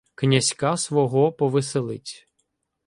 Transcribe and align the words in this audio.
Князька 0.15 0.77
свого 0.77 1.31
повеселить. 1.31 2.27